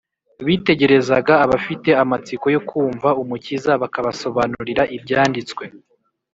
bitegerezaga 0.45 1.33
abafite 1.45 1.89
amatsiko 2.03 2.45
yo 2.55 2.61
kumva 2.69 3.09
umukiza, 3.21 3.71
bakabasobanurira 3.81 4.83
ibyanditswe 4.95 5.63